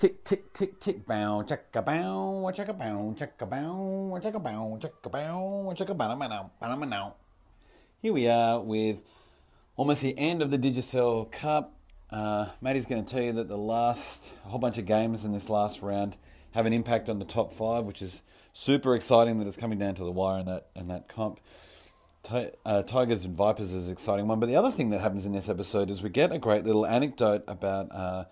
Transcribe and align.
Tick, 0.00 0.24
tick, 0.24 0.54
tick, 0.54 0.80
tick, 0.80 1.04
bow, 1.04 1.42
check 1.42 1.64
a 1.74 1.82
bow, 1.82 2.50
check 2.54 2.68
a 2.68 2.72
bow, 2.72 3.14
check 3.18 3.34
a 3.38 3.44
bow, 3.44 4.18
check 4.22 4.34
a 4.34 4.40
bow, 4.40 4.78
check 4.80 4.94
a 5.04 5.10
bow, 5.10 5.74
check 5.76 5.88
a 5.90 5.94
bow, 5.94 6.16
bow, 6.16 6.50
bow, 6.58 7.14
Here 8.00 8.10
we 8.10 8.26
are 8.26 8.62
with 8.62 9.04
almost 9.76 10.00
the 10.00 10.16
end 10.16 10.40
of 10.40 10.50
the 10.50 10.56
Digicel 10.56 11.30
Cup. 11.30 11.74
Uh, 12.08 12.46
Matty's 12.62 12.86
going 12.86 13.04
to 13.04 13.12
tell 13.12 13.22
you 13.22 13.32
that 13.32 13.48
the 13.48 13.58
last, 13.58 14.24
a 14.46 14.48
whole 14.48 14.58
bunch 14.58 14.78
of 14.78 14.86
games 14.86 15.26
in 15.26 15.32
this 15.32 15.50
last 15.50 15.82
round 15.82 16.16
have 16.52 16.64
an 16.64 16.72
impact 16.72 17.10
on 17.10 17.18
the 17.18 17.26
top 17.26 17.52
five, 17.52 17.84
which 17.84 18.00
is 18.00 18.22
super 18.54 18.94
exciting 18.94 19.38
that 19.38 19.46
it's 19.46 19.58
coming 19.58 19.78
down 19.78 19.96
to 19.96 20.04
the 20.04 20.10
wire 20.10 20.40
in 20.40 20.46
that, 20.46 20.68
in 20.74 20.88
that 20.88 21.08
comp. 21.08 21.40
Uh, 22.64 22.82
Tigers 22.84 23.26
and 23.26 23.36
Vipers 23.36 23.70
is 23.70 23.88
an 23.88 23.92
exciting 23.92 24.26
one. 24.28 24.40
But 24.40 24.46
the 24.46 24.56
other 24.56 24.70
thing 24.70 24.88
that 24.90 25.02
happens 25.02 25.26
in 25.26 25.32
this 25.32 25.50
episode 25.50 25.90
is 25.90 26.02
we 26.02 26.08
get 26.08 26.32
a 26.32 26.38
great 26.38 26.64
little 26.64 26.86
anecdote 26.86 27.44
about 27.46 27.92
uh, 27.92 28.24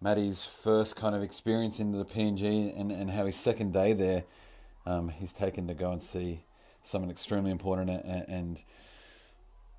Matty's 0.00 0.44
first 0.44 0.94
kind 0.96 1.14
of 1.14 1.22
experience 1.22 1.80
into 1.80 1.98
the 1.98 2.04
PNG 2.04 2.78
and, 2.78 2.92
and 2.92 3.10
how 3.10 3.26
his 3.26 3.36
second 3.36 3.72
day 3.72 3.92
there, 3.92 4.24
um, 4.86 5.08
he's 5.08 5.32
taken 5.32 5.66
to 5.66 5.74
go 5.74 5.90
and 5.90 6.02
see 6.02 6.44
someone 6.82 7.10
extremely 7.10 7.50
important 7.50 7.90
and, 7.90 8.24
and 8.28 8.62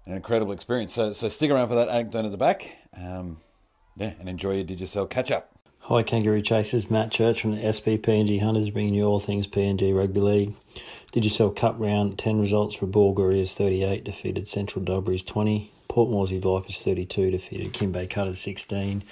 an 0.06 0.14
incredible 0.14 0.52
experience. 0.52 0.94
So, 0.94 1.14
so 1.14 1.30
stick 1.30 1.52
around 1.52 1.70
for 1.70 1.76
that 1.76 1.90
anecdote 1.90 2.26
at 2.26 2.32
the 2.32 2.38
back. 2.38 2.76
Um, 2.94 3.38
yeah, 3.96 4.14
and 4.20 4.28
enjoy 4.28 4.56
your 4.56 4.66
Digicel 4.66 5.10
catch 5.10 5.32
up. 5.32 5.52
Hi, 5.84 6.04
Kangaroo 6.04 6.42
Chasers. 6.42 6.92
Matt 6.92 7.12
Church 7.12 7.42
from 7.42 7.56
the 7.56 7.74
SP 7.74 7.98
PNG 7.98 8.42
Hunters 8.42 8.70
bringing 8.70 8.94
you 8.94 9.06
all 9.06 9.20
things 9.20 9.48
PNG 9.48 9.96
Rugby 9.96 10.20
League. 10.20 10.56
Digicel 11.14 11.56
Cup 11.56 11.76
round 11.80 12.20
10 12.20 12.40
results 12.40 12.78
Rabaul 12.78 13.16
Gurias 13.16 13.54
38, 13.54 14.04
defeated 14.04 14.48
Central 14.48 14.84
Dabaris 14.84 15.26
20. 15.26 15.72
Port 15.90 16.10
Moresby 16.10 16.40
Vipers 16.40 16.82
32, 16.82 17.32
defeated 17.32 17.74
Kimbe 17.74 18.08
Cutters 18.10 18.40
16. 18.40 19.04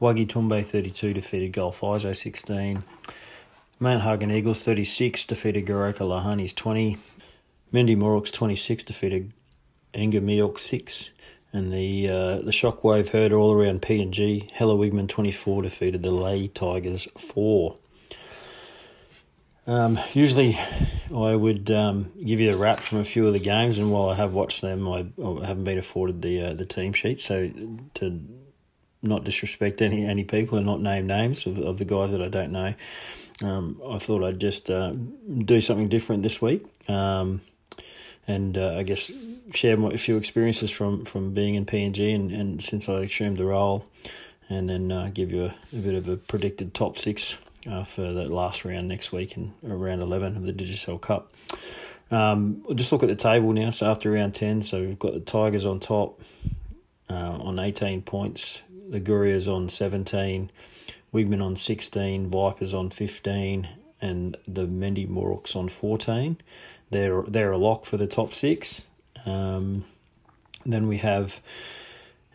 Waghi 0.00 0.26
Tumbe 0.26 0.64
32 0.64 1.14
defeated 1.14 1.52
Gulf 1.52 1.80
Isou 1.80 2.14
16. 2.14 2.84
Mount 3.80 4.02
Hagen 4.02 4.30
Eagles 4.30 4.62
36 4.62 5.24
defeated 5.24 5.66
Goroka 5.66 6.00
Lahanis 6.00 6.54
20. 6.54 6.98
Mendi 7.72 7.96
Muruks 7.96 8.30
26 8.30 8.84
defeated 8.84 9.32
Enga 9.94 10.20
Miok 10.20 10.58
6. 10.58 11.10
And 11.54 11.72
the 11.72 12.08
uh, 12.10 12.36
the 12.42 12.50
Shockwave 12.50 13.08
herd 13.08 13.32
all 13.32 13.52
around 13.52 13.80
PNG. 13.80 14.50
Hela 14.50 14.74
Wigmen 14.74 15.08
24 15.08 15.62
defeated 15.62 16.02
the 16.02 16.10
Lae 16.10 16.48
Tigers 16.48 17.08
4. 17.16 17.76
Um, 19.66 19.98
usually, 20.12 20.58
I 21.14 21.34
would 21.34 21.70
um, 21.70 22.12
give 22.24 22.40
you 22.40 22.52
a 22.52 22.56
wrap 22.56 22.80
from 22.80 22.98
a 22.98 23.04
few 23.04 23.26
of 23.26 23.32
the 23.32 23.40
games, 23.40 23.78
and 23.78 23.90
while 23.90 24.08
I 24.08 24.14
have 24.14 24.32
watched 24.32 24.60
them, 24.60 24.88
I, 24.88 25.06
I 25.22 25.46
haven't 25.46 25.64
been 25.64 25.78
afforded 25.78 26.22
the 26.22 26.40
uh, 26.40 26.54
the 26.54 26.64
team 26.66 26.92
sheet. 26.92 27.20
So 27.20 27.50
to 27.94 28.22
not 29.02 29.24
disrespect 29.24 29.82
any 29.82 30.04
any 30.04 30.24
people 30.24 30.56
and 30.56 30.66
not 30.66 30.80
name 30.80 31.06
names 31.06 31.46
of, 31.46 31.58
of 31.58 31.78
the 31.78 31.84
guys 31.84 32.12
that 32.12 32.22
I 32.22 32.28
don't 32.28 32.52
know. 32.52 32.74
Um, 33.42 33.80
I 33.86 33.98
thought 33.98 34.24
I'd 34.24 34.40
just 34.40 34.70
uh, 34.70 34.92
do 35.44 35.60
something 35.60 35.88
different 35.88 36.22
this 36.22 36.40
week, 36.40 36.64
um, 36.88 37.42
and 38.26 38.56
uh, 38.56 38.76
I 38.78 38.82
guess 38.82 39.10
share 39.52 39.76
my, 39.76 39.90
a 39.90 39.98
few 39.98 40.16
experiences 40.16 40.70
from, 40.70 41.04
from 41.04 41.32
being 41.34 41.54
in 41.54 41.66
PNG 41.66 42.14
and, 42.14 42.32
and 42.32 42.62
since 42.62 42.88
I 42.88 43.00
assumed 43.00 43.36
the 43.36 43.44
role, 43.44 43.86
and 44.48 44.68
then 44.68 44.90
uh, 44.90 45.10
give 45.12 45.32
you 45.32 45.44
a, 45.44 45.54
a, 45.72 45.76
bit 45.76 45.94
of 45.94 46.08
a 46.08 46.16
predicted 46.16 46.72
top 46.72 46.98
six 46.98 47.36
uh, 47.68 47.84
for 47.84 48.12
the 48.12 48.28
last 48.28 48.64
round 48.64 48.88
next 48.88 49.12
week 49.12 49.36
and 49.36 49.52
round 49.62 50.02
eleven 50.02 50.36
of 50.36 50.44
the 50.44 50.52
Digicel 50.52 51.00
Cup. 51.00 51.32
Um, 52.10 52.62
we'll 52.64 52.76
just 52.76 52.92
look 52.92 53.02
at 53.02 53.08
the 53.08 53.16
table 53.16 53.52
now. 53.52 53.70
So 53.70 53.90
after 53.90 54.10
round 54.10 54.34
ten, 54.34 54.62
so 54.62 54.80
we've 54.80 54.98
got 54.98 55.14
the 55.14 55.20
Tigers 55.20 55.66
on 55.66 55.80
top 55.80 56.20
uh, 57.10 57.14
on 57.14 57.58
eighteen 57.58 58.02
points 58.02 58.62
the 58.88 59.00
Gurias 59.00 59.52
on 59.52 59.68
17, 59.68 60.50
Wigmen 61.12 61.42
on 61.42 61.56
16, 61.56 62.30
Vipers 62.30 62.74
on 62.74 62.90
15, 62.90 63.68
and 64.00 64.36
the 64.46 64.66
Mendi 64.66 65.06
Muruks 65.06 65.56
on 65.56 65.68
14. 65.68 66.36
They're, 66.90 67.22
they're 67.22 67.52
a 67.52 67.58
lock 67.58 67.84
for 67.84 67.96
the 67.96 68.06
top 68.06 68.34
six. 68.34 68.84
Um, 69.24 69.84
then 70.64 70.86
we 70.88 70.98
have 70.98 71.40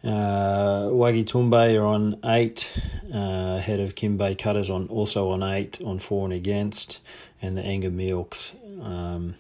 uh, 0.04 0.90
Waghi 0.90 1.24
Tumbe 1.24 1.80
are 1.80 1.86
on 1.86 2.20
eight, 2.26 2.72
uh, 3.14 3.60
head 3.60 3.80
of 3.80 3.96
Kimbe 3.96 4.38
Cutters 4.38 4.70
on 4.70 4.88
also 4.88 5.30
on 5.30 5.44
eight, 5.44 5.80
on 5.84 6.00
four 6.00 6.26
and 6.26 6.34
against, 6.34 7.00
and 7.42 7.56
the 7.56 7.62
Enga 7.62 7.92
Mioks 7.92 8.54
um, 8.84 9.36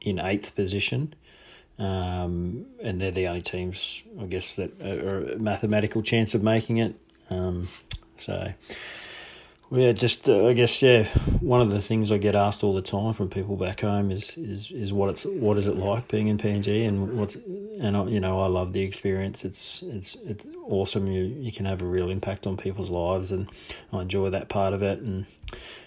in 0.00 0.20
eighth 0.20 0.54
position. 0.54 1.14
Um, 1.76 2.66
and 2.80 3.00
they're 3.00 3.10
the 3.10 3.26
only 3.26 3.42
teams, 3.42 4.02
I 4.20 4.26
guess, 4.26 4.54
that 4.54 4.80
are 4.80 5.32
a 5.32 5.38
mathematical 5.38 6.02
chance 6.02 6.34
of 6.34 6.42
making 6.42 6.76
it. 6.76 6.94
Um, 7.30 7.66
so, 8.16 8.52
yeah, 9.72 9.90
just 9.90 10.28
uh, 10.28 10.46
I 10.46 10.52
guess 10.52 10.82
yeah, 10.82 11.04
one 11.40 11.60
of 11.60 11.70
the 11.70 11.80
things 11.80 12.12
I 12.12 12.18
get 12.18 12.36
asked 12.36 12.62
all 12.62 12.74
the 12.74 12.82
time 12.82 13.12
from 13.12 13.28
people 13.28 13.56
back 13.56 13.80
home 13.80 14.12
is 14.12 14.36
is 14.36 14.70
is 14.70 14.92
what 14.92 15.10
it's 15.10 15.24
what 15.24 15.58
is 15.58 15.66
it 15.66 15.76
like 15.76 16.06
being 16.06 16.28
in 16.28 16.38
PNG 16.38 16.86
and 16.86 17.18
what's 17.18 17.36
and 17.84 17.96
I, 17.96 18.04
you 18.04 18.18
know 18.18 18.40
I 18.40 18.46
love 18.46 18.72
the 18.72 18.82
experience. 18.82 19.44
It's 19.44 19.82
it's 19.82 20.16
it's 20.24 20.46
awesome. 20.64 21.06
You 21.06 21.24
you 21.24 21.52
can 21.52 21.66
have 21.66 21.82
a 21.82 21.86
real 21.86 22.10
impact 22.10 22.46
on 22.46 22.56
people's 22.56 22.90
lives, 22.90 23.30
and 23.30 23.48
I 23.92 24.02
enjoy 24.02 24.30
that 24.30 24.48
part 24.48 24.72
of 24.72 24.82
it. 24.82 25.00
And 25.00 25.26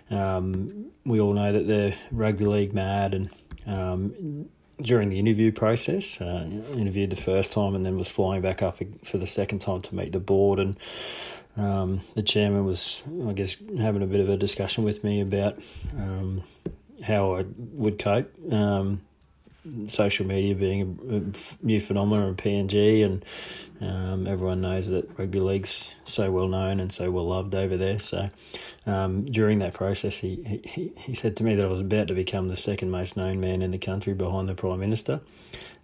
um, 0.09 0.91
we 1.05 1.19
all 1.19 1.33
know 1.33 1.51
that 1.51 1.67
they're 1.67 1.95
rugby 2.11 2.45
league 2.45 2.73
mad 2.73 3.13
and. 3.13 3.29
Um, 3.65 4.49
during 4.79 5.09
the 5.09 5.17
interview 5.17 5.51
process. 5.51 6.21
Uh, 6.21 6.47
interviewed 6.73 7.09
the 7.09 7.15
first 7.15 7.51
time 7.51 7.73
and 7.73 7.83
then 7.83 7.97
was 7.97 8.09
flying 8.09 8.41
back 8.43 8.61
up 8.61 8.79
for 9.03 9.17
the 9.17 9.25
second 9.25 9.57
time 9.57 9.81
to 9.81 9.95
meet 9.95 10.11
the 10.11 10.19
board. 10.19 10.59
And 10.59 10.77
um, 11.57 12.01
the 12.13 12.21
chairman 12.21 12.63
was, 12.63 13.01
I 13.27 13.33
guess, 13.33 13.57
having 13.79 14.03
a 14.03 14.05
bit 14.05 14.19
of 14.19 14.29
a 14.29 14.37
discussion 14.37 14.83
with 14.83 15.03
me 15.03 15.19
about 15.19 15.57
um, 15.97 16.43
how 17.03 17.37
I 17.37 17.45
would 17.57 17.97
cope. 17.97 18.31
Social 19.87 20.25
media 20.25 20.55
being 20.55 20.99
a, 21.09 21.65
new 21.65 21.79
phenomenon 21.79 22.29
in 22.29 22.35
PNG, 22.35 23.05
and 23.05 23.25
um, 23.81 24.27
everyone 24.27 24.61
knows 24.61 24.87
that 24.89 25.17
rugby 25.17 25.39
league's 25.39 25.95
so 26.03 26.31
well 26.31 26.47
known 26.47 26.79
and 26.79 26.91
so 26.91 27.11
well 27.11 27.27
loved 27.27 27.55
over 27.55 27.77
there. 27.77 27.99
So 27.99 28.29
um, 28.85 29.25
during 29.25 29.59
that 29.59 29.73
process, 29.73 30.17
he, 30.17 30.61
he 30.63 30.91
he 30.97 31.13
said 31.13 31.35
to 31.37 31.43
me 31.43 31.55
that 31.55 31.65
I 31.65 31.69
was 31.69 31.81
about 31.81 32.07
to 32.07 32.13
become 32.13 32.47
the 32.47 32.55
second 32.55 32.91
most 32.91 33.17
known 33.17 33.39
man 33.39 33.61
in 33.61 33.71
the 33.71 33.77
country 33.77 34.13
behind 34.13 34.49
the 34.49 34.55
prime 34.55 34.79
minister. 34.79 35.21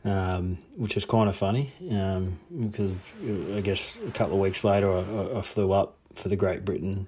Um, 0.05 0.57
which 0.75 0.95
was 0.95 1.05
kind 1.05 1.29
of 1.29 1.35
funny 1.37 1.71
um, 1.89 2.37
because 2.67 2.91
I 3.55 3.61
guess 3.61 3.95
a 4.05 4.11
couple 4.11 4.33
of 4.33 4.41
weeks 4.41 4.65
later 4.65 4.91
I, 4.91 5.37
I 5.37 5.41
flew 5.41 5.71
up 5.71 5.95
for 6.15 6.27
the 6.27 6.35
Great 6.35 6.65
Britain 6.65 7.07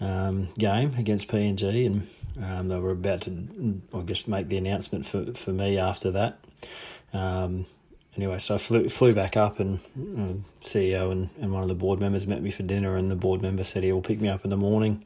um, 0.00 0.48
game 0.58 0.94
against 0.96 1.28
PNG, 1.28 1.86
and 1.86 2.08
um, 2.42 2.68
they 2.68 2.78
were 2.78 2.90
about 2.90 3.22
to, 3.22 3.80
I 3.94 4.00
guess, 4.02 4.26
make 4.26 4.48
the 4.48 4.56
announcement 4.56 5.06
for, 5.06 5.32
for 5.34 5.52
me 5.52 5.78
after 5.78 6.10
that. 6.12 6.38
Um, 7.12 7.66
anyway, 8.16 8.38
so 8.38 8.56
I 8.56 8.58
flew, 8.58 8.88
flew 8.88 9.14
back 9.14 9.36
up, 9.36 9.58
and 9.60 9.78
uh, 9.96 10.34
CEO 10.62 11.12
and, 11.12 11.30
and 11.40 11.52
one 11.52 11.62
of 11.62 11.68
the 11.68 11.74
board 11.74 12.00
members 12.00 12.26
met 12.26 12.42
me 12.42 12.50
for 12.50 12.62
dinner, 12.62 12.96
and 12.96 13.10
the 13.10 13.16
board 13.16 13.42
member 13.42 13.64
said 13.64 13.82
he 13.82 13.92
will 13.92 14.02
pick 14.02 14.20
me 14.20 14.28
up 14.28 14.44
in 14.44 14.50
the 14.50 14.56
morning. 14.56 15.04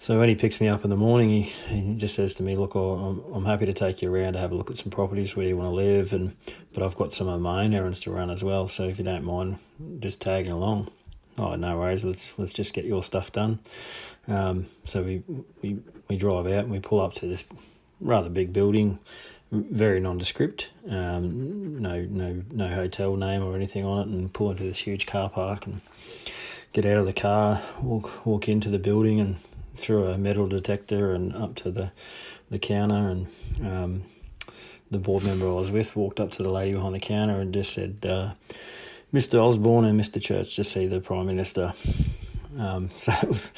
So 0.00 0.18
when 0.18 0.28
he 0.28 0.34
picks 0.34 0.60
me 0.60 0.68
up 0.68 0.82
in 0.82 0.90
the 0.90 0.96
morning, 0.96 1.30
he, 1.30 1.42
he 1.42 1.94
just 1.94 2.16
says 2.16 2.34
to 2.34 2.42
me, 2.42 2.56
"Look, 2.56 2.74
I'm, 2.74 3.22
I'm 3.32 3.44
happy 3.44 3.66
to 3.66 3.72
take 3.72 4.02
you 4.02 4.12
around 4.12 4.32
to 4.32 4.40
have 4.40 4.50
a 4.50 4.54
look 4.54 4.70
at 4.70 4.76
some 4.76 4.90
properties 4.90 5.36
where 5.36 5.46
you 5.46 5.56
want 5.56 5.70
to 5.70 5.74
live, 5.76 6.12
and 6.12 6.36
but 6.74 6.82
I've 6.82 6.96
got 6.96 7.14
some 7.14 7.28
of 7.28 7.40
my 7.40 7.64
own 7.64 7.72
errands 7.72 8.00
to 8.02 8.10
run 8.10 8.28
as 8.28 8.42
well. 8.42 8.66
So 8.66 8.88
if 8.88 8.98
you 8.98 9.04
don't 9.04 9.24
mind, 9.24 9.58
just 10.00 10.20
tagging 10.20 10.52
along." 10.52 10.90
Oh 11.38 11.54
no 11.54 11.78
worries, 11.78 12.04
let's 12.04 12.38
let's 12.38 12.52
just 12.52 12.74
get 12.74 12.84
your 12.84 13.02
stuff 13.02 13.32
done. 13.32 13.58
Um, 14.28 14.66
so 14.84 15.02
we 15.02 15.22
we 15.62 15.78
we 16.08 16.16
drive 16.16 16.46
out 16.46 16.64
and 16.64 16.70
we 16.70 16.80
pull 16.80 17.00
up 17.00 17.14
to 17.14 17.26
this 17.26 17.44
rather 18.00 18.28
big 18.28 18.52
building, 18.52 18.98
very 19.50 20.00
nondescript. 20.00 20.68
Um, 20.88 21.80
no 21.80 22.02
no 22.02 22.42
no 22.50 22.68
hotel 22.68 23.16
name 23.16 23.42
or 23.42 23.56
anything 23.56 23.84
on 23.84 24.00
it, 24.00 24.06
and 24.08 24.32
pull 24.32 24.50
into 24.50 24.64
this 24.64 24.78
huge 24.78 25.06
car 25.06 25.30
park 25.30 25.66
and 25.66 25.80
get 26.72 26.84
out 26.84 26.98
of 26.98 27.06
the 27.06 27.12
car, 27.12 27.62
walk 27.82 28.26
walk 28.26 28.48
into 28.48 28.68
the 28.68 28.78
building 28.78 29.20
and 29.20 29.36
through 29.74 30.06
a 30.06 30.18
metal 30.18 30.46
detector 30.46 31.12
and 31.12 31.34
up 31.34 31.54
to 31.56 31.70
the 31.70 31.92
the 32.50 32.58
counter 32.58 33.08
and 33.08 33.26
um, 33.62 34.02
the 34.90 34.98
board 34.98 35.24
member 35.24 35.48
I 35.48 35.52
was 35.52 35.70
with 35.70 35.96
walked 35.96 36.20
up 36.20 36.30
to 36.32 36.42
the 36.42 36.50
lady 36.50 36.74
behind 36.74 36.94
the 36.94 37.00
counter 37.00 37.40
and 37.40 37.52
just 37.52 37.72
said, 37.72 38.04
uh, 38.06 38.32
"Mr. 39.12 39.38
Osborne 39.38 39.84
and 39.84 40.00
Mr. 40.00 40.20
Church 40.20 40.56
to 40.56 40.64
see 40.64 40.86
the 40.86 41.00
Prime 41.00 41.26
Minister." 41.26 41.72
Um, 42.58 42.90
so 42.96 43.12
it 43.22 43.28
was 43.28 43.52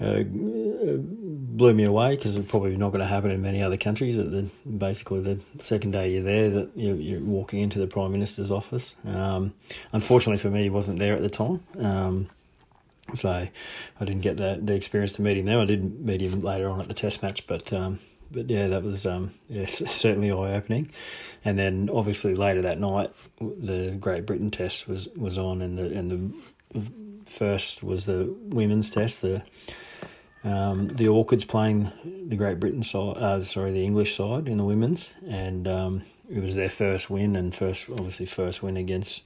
uh, 0.00 0.22
blew 0.26 1.74
me 1.74 1.84
away 1.84 2.16
because 2.16 2.36
it's 2.36 2.50
probably 2.50 2.76
not 2.76 2.90
going 2.90 3.00
to 3.00 3.06
happen 3.06 3.30
in 3.30 3.42
many 3.42 3.62
other 3.62 3.76
countries. 3.76 4.16
The, 4.16 4.48
basically, 4.66 5.20
the 5.20 5.44
second 5.58 5.90
day 5.90 6.14
you're 6.14 6.22
there, 6.22 6.50
that 6.50 6.70
you're, 6.74 6.96
you're 6.96 7.20
walking 7.20 7.60
into 7.60 7.78
the 7.78 7.86
prime 7.86 8.12
minister's 8.12 8.50
office. 8.50 8.96
Um, 9.04 9.52
unfortunately 9.92 10.38
for 10.38 10.50
me, 10.50 10.62
he 10.62 10.70
wasn't 10.70 10.98
there 10.98 11.14
at 11.14 11.22
the 11.22 11.28
time, 11.28 11.62
um, 11.78 12.30
so 13.14 13.30
I 13.30 14.04
didn't 14.04 14.22
get 14.22 14.36
the, 14.36 14.58
the 14.62 14.74
experience 14.74 15.12
to 15.12 15.22
meet 15.22 15.36
him 15.36 15.46
there. 15.46 15.60
I 15.60 15.64
did 15.64 16.00
meet 16.00 16.20
him 16.20 16.40
later 16.40 16.68
on 16.68 16.80
at 16.80 16.88
the 16.88 16.94
test 16.94 17.22
match, 17.22 17.46
but 17.46 17.72
um, 17.72 18.00
but 18.30 18.48
yeah, 18.48 18.68
that 18.68 18.82
was 18.82 19.06
um, 19.06 19.32
yeah, 19.48 19.64
certainly 19.68 20.30
eye 20.30 20.54
opening. 20.54 20.90
And 21.44 21.58
then 21.58 21.90
obviously 21.92 22.34
later 22.34 22.62
that 22.62 22.78
night, 22.78 23.12
the 23.40 23.96
Great 23.98 24.26
Britain 24.26 24.50
test 24.50 24.88
was, 24.88 25.08
was 25.16 25.38
on, 25.38 25.62
and 25.62 25.78
the 25.78 25.86
and 25.96 26.10
the 26.74 26.90
first 27.30 27.82
was 27.82 28.06
the 28.06 28.34
women's 28.40 28.90
test. 28.90 29.22
The 29.22 29.42
um, 30.44 30.88
the 30.88 31.08
Orchids 31.08 31.44
playing 31.44 31.90
the 32.28 32.36
Great 32.36 32.58
Britain 32.60 32.82
side, 32.82 33.16
uh, 33.16 33.42
sorry, 33.42 33.72
the 33.72 33.84
English 33.84 34.16
side 34.16 34.48
in 34.48 34.56
the 34.56 34.64
women's, 34.64 35.10
and 35.26 35.68
um, 35.68 36.02
it 36.30 36.40
was 36.40 36.54
their 36.54 36.70
first 36.70 37.10
win 37.10 37.36
and 37.36 37.54
first, 37.54 37.88
obviously, 37.90 38.26
first 38.26 38.62
win 38.62 38.76
against 38.76 39.22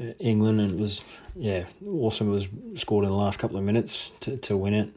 uh, 0.00 0.12
England, 0.18 0.60
and 0.60 0.72
it 0.72 0.78
was 0.78 1.00
yeah 1.34 1.64
awesome. 1.86 2.28
It 2.28 2.32
was 2.32 2.48
scored 2.80 3.04
in 3.04 3.10
the 3.10 3.16
last 3.16 3.38
couple 3.38 3.56
of 3.56 3.64
minutes 3.64 4.12
to, 4.20 4.36
to 4.36 4.56
win 4.56 4.74
it, 4.74 4.90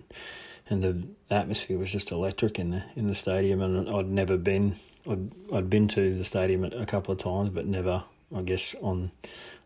and 0.69 0.83
the 0.83 1.03
atmosphere 1.33 1.77
was 1.77 1.91
just 1.91 2.11
electric 2.11 2.59
in 2.59 2.71
the 2.71 2.83
in 2.95 3.07
the 3.07 3.15
stadium. 3.15 3.61
And 3.61 3.89
I'd 3.89 4.09
never 4.09 4.37
been, 4.37 4.75
I'd, 5.09 5.31
I'd 5.53 5.69
been 5.69 5.87
to 5.89 6.15
the 6.15 6.23
stadium 6.23 6.65
a 6.65 6.85
couple 6.85 7.13
of 7.13 7.19
times, 7.19 7.49
but 7.49 7.65
never, 7.65 8.03
I 8.35 8.41
guess, 8.41 8.75
on 8.81 9.11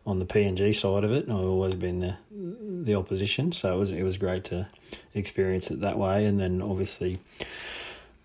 on 0.04 0.18
the 0.18 0.26
PNG 0.26 0.74
side 0.74 1.04
of 1.04 1.12
it. 1.12 1.28
I've 1.28 1.36
always 1.36 1.74
been 1.74 2.00
the 2.00 2.16
the 2.30 2.94
opposition, 2.94 3.52
so 3.52 3.74
it 3.74 3.78
was 3.78 3.92
it 3.92 4.02
was 4.02 4.18
great 4.18 4.44
to 4.44 4.68
experience 5.14 5.70
it 5.70 5.80
that 5.80 5.98
way. 5.98 6.24
And 6.24 6.38
then 6.40 6.60
obviously 6.62 7.18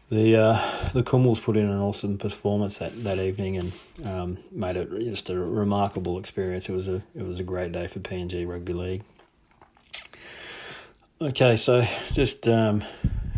the 0.09 0.35
uh, 0.35 0.89
the 0.93 1.03
Kumuls 1.03 1.41
put 1.41 1.57
in 1.57 1.65
an 1.65 1.79
awesome 1.79 2.17
performance 2.17 2.77
that, 2.77 3.03
that 3.03 3.19
evening 3.19 3.57
and 3.57 3.71
um, 4.05 4.37
made 4.51 4.77
it 4.77 4.89
just 4.99 5.29
a 5.29 5.37
remarkable 5.37 6.17
experience. 6.17 6.69
It 6.69 6.73
was 6.73 6.87
a 6.87 7.01
it 7.15 7.23
was 7.23 7.39
a 7.39 7.43
great 7.43 7.71
day 7.71 7.87
for 7.87 7.99
PNG 7.99 8.47
Rugby 8.47 8.73
League. 8.73 9.03
Okay, 11.19 11.57
so 11.57 11.83
just 12.13 12.47
um, 12.47 12.83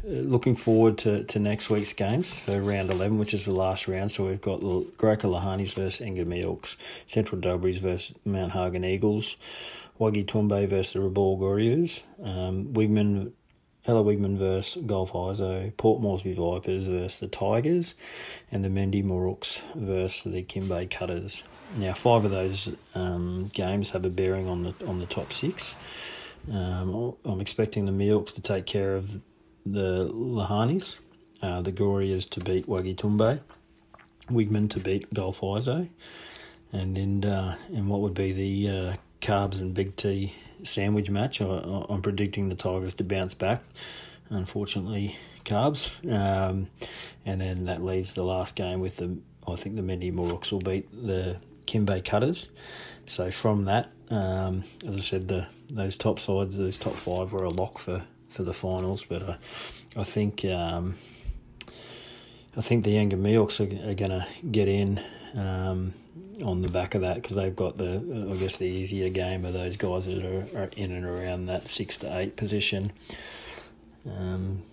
looking 0.09 0.55
forward 0.55 0.97
to, 0.99 1.23
to 1.23 1.39
next 1.39 1.69
week's 1.69 1.93
games 1.93 2.39
for 2.39 2.59
round 2.61 2.89
11, 2.89 3.17
which 3.17 3.33
is 3.33 3.45
the 3.45 3.53
last 3.53 3.87
round. 3.87 4.11
So 4.11 4.25
we've 4.25 4.41
got 4.41 4.61
Goroka 4.61 5.27
Lahanis 5.29 5.73
versus 5.73 6.05
Enga 6.05 6.25
Mioks, 6.25 6.75
Central 7.07 7.39
Dabaris 7.39 7.79
versus 7.79 8.15
Mount 8.25 8.51
Hagen 8.53 8.83
Eagles, 8.83 9.37
Waghi 9.99 10.25
Tumbe 10.25 10.67
versus 10.67 10.93
the 10.93 10.99
Rabaul 10.99 11.39
Gurias, 11.39 12.03
um, 12.23 12.73
Wigmen, 12.73 13.31
Hela 13.83 14.03
Wigmen 14.03 14.37
versus 14.37 14.81
Gulf 14.83 15.11
Isou, 15.11 15.75
Port 15.77 16.01
Moresby 16.01 16.33
Vipers 16.33 16.87
versus 16.87 17.19
the 17.19 17.27
Tigers, 17.27 17.95
and 18.51 18.63
the 18.63 18.69
Mendi 18.69 19.03
Muruks 19.03 19.61
versus 19.75 20.23
the 20.31 20.43
Kimbe 20.43 20.89
Cutters. 20.89 21.43
Now, 21.77 21.93
five 21.93 22.25
of 22.25 22.31
those 22.31 22.73
um, 22.95 23.51
games 23.53 23.91
have 23.91 24.03
a 24.05 24.09
bearing 24.09 24.47
on 24.47 24.63
the 24.63 24.73
on 24.87 24.99
the 24.99 25.05
top 25.05 25.31
six. 25.31 25.75
Um, 26.51 27.15
I'm 27.25 27.41
expecting 27.41 27.85
the 27.85 27.91
Mioks 27.91 28.33
to 28.33 28.41
take 28.41 28.65
care 28.65 28.95
of 28.95 29.21
the 29.71 30.09
Lahanis, 30.09 30.95
uh, 31.41 31.61
the 31.61 31.71
Gurias 31.71 32.29
to 32.31 32.39
beat 32.39 32.67
Waghi 32.67 32.95
Tumbe, 32.95 33.39
Wigmen 34.27 34.69
to 34.71 34.79
beat 34.79 35.13
Gulf 35.13 35.41
Isou, 35.41 35.89
and 36.71 36.97
in 36.97 37.25
uh, 37.25 37.55
in 37.69 37.87
what 37.87 38.01
would 38.01 38.13
be 38.13 38.31
the 38.31 38.69
uh, 38.69 38.95
Carbs 39.21 39.59
and 39.59 39.73
Big 39.73 39.95
T 39.95 40.33
sandwich 40.63 41.09
match, 41.09 41.41
I, 41.41 41.85
am 41.89 42.01
predicting 42.01 42.49
the 42.49 42.55
Tigers 42.55 42.93
to 42.95 43.03
bounce 43.03 43.33
back. 43.33 43.63
Unfortunately, 44.29 45.15
Carbs, 45.45 45.89
um, 46.11 46.67
and 47.25 47.41
then 47.41 47.65
that 47.65 47.83
leaves 47.83 48.13
the 48.13 48.23
last 48.23 48.55
game 48.55 48.79
with 48.79 48.97
the 48.97 49.17
I 49.47 49.55
think 49.55 49.75
the 49.75 49.81
Mendi 49.81 50.11
Muruks 50.11 50.51
will 50.51 50.59
beat 50.59 50.91
the 50.91 51.37
Kimbe 51.65 52.03
Cutters. 52.03 52.49
So 53.05 53.31
from 53.31 53.65
that, 53.65 53.91
um, 54.09 54.63
as 54.87 54.95
I 54.95 54.99
said, 54.99 55.27
the 55.27 55.47
those 55.71 55.95
top 55.95 56.19
sides, 56.19 56.55
those 56.55 56.77
top 56.77 56.93
five 56.93 57.33
were 57.33 57.43
a 57.43 57.49
lock 57.49 57.79
for 57.79 58.03
for 58.29 58.43
the 58.43 58.53
finals. 58.53 59.05
But 59.07 59.23
I, 59.23 59.37
I 59.97 60.03
think 60.03 60.45
um, 60.45 60.95
I 62.55 62.61
think 62.61 62.83
the 62.83 62.95
Enga 62.95 63.13
Mioks 63.13 63.59
are, 63.59 63.89
are 63.89 63.95
going 63.95 64.11
to 64.11 64.25
get 64.51 64.67
in 64.67 65.01
um, 65.35 65.93
on 66.43 66.61
the 66.61 66.69
back 66.69 66.95
of 66.95 67.01
that 67.01 67.15
because 67.15 67.35
they've 67.35 67.55
got 67.55 67.77
the 67.77 68.29
I 68.31 68.35
guess 68.37 68.57
the 68.57 68.65
easier 68.65 69.09
game 69.09 69.45
of 69.45 69.53
those 69.53 69.77
guys 69.77 70.05
that 70.05 70.25
are, 70.25 70.63
are 70.63 70.69
in 70.77 70.91
and 70.91 71.05
around 71.05 71.47
that 71.47 71.67
six 71.67 71.97
to 71.97 72.17
eight 72.17 72.35
position. 72.35 72.91
Um, 74.05 74.63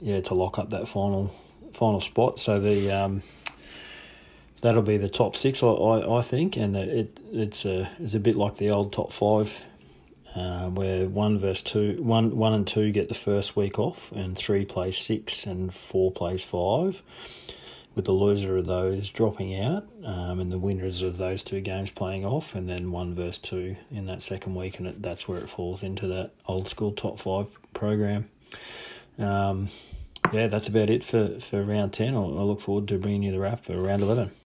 yeah, 0.00 0.20
to 0.22 0.34
lock 0.34 0.58
up 0.58 0.70
that 0.70 0.88
final 0.88 1.34
final 1.72 2.00
spot. 2.00 2.38
So 2.38 2.58
the 2.58 2.90
um, 2.90 3.22
that'll 4.60 4.82
be 4.82 4.96
the 4.96 5.08
top 5.08 5.36
six, 5.36 5.62
I, 5.62 5.68
I, 5.68 6.18
I 6.18 6.22
think, 6.22 6.56
and 6.56 6.76
it 6.76 7.18
it's 7.32 7.64
a 7.64 7.90
it's 7.98 8.14
a 8.14 8.20
bit 8.20 8.36
like 8.36 8.56
the 8.56 8.70
old 8.70 8.92
top 8.92 9.12
five 9.12 9.62
uh, 10.34 10.68
where 10.68 11.08
one 11.08 11.38
verse 11.38 11.62
two, 11.62 12.02
one, 12.02 12.36
one 12.36 12.52
and 12.52 12.66
two 12.66 12.92
get 12.92 13.08
the 13.08 13.14
first 13.14 13.56
week 13.56 13.78
off, 13.78 14.12
and 14.12 14.36
three 14.36 14.64
plays 14.64 14.96
six, 14.96 15.46
and 15.46 15.74
four 15.74 16.10
plays 16.12 16.44
five, 16.44 17.02
with 17.94 18.04
the 18.04 18.12
loser 18.12 18.56
of 18.56 18.66
those 18.66 19.10
dropping 19.10 19.58
out, 19.60 19.88
um, 20.04 20.40
and 20.40 20.52
the 20.52 20.58
winners 20.58 21.02
of 21.02 21.18
those 21.18 21.42
two 21.42 21.60
games 21.60 21.90
playing 21.90 22.24
off, 22.24 22.54
and 22.54 22.68
then 22.68 22.92
one 22.92 23.14
verse 23.14 23.38
two 23.38 23.76
in 23.90 24.06
that 24.06 24.22
second 24.22 24.54
week, 24.54 24.78
and 24.78 24.86
it, 24.86 25.02
that's 25.02 25.26
where 25.26 25.38
it 25.38 25.50
falls 25.50 25.82
into 25.82 26.06
that 26.06 26.30
old 26.46 26.68
school 26.68 26.92
top 26.92 27.18
five 27.18 27.46
program. 27.74 28.28
Um, 29.18 29.68
yeah, 30.32 30.46
that's 30.46 30.68
about 30.68 30.90
it 30.90 31.02
for, 31.02 31.40
for 31.40 31.62
round 31.62 31.92
10. 31.92 32.14
I'll, 32.14 32.38
I 32.38 32.42
look 32.42 32.60
forward 32.60 32.88
to 32.88 32.98
bringing 32.98 33.24
you 33.24 33.32
the 33.32 33.40
wrap 33.40 33.64
for 33.64 33.80
round 33.80 34.02
11. 34.02 34.30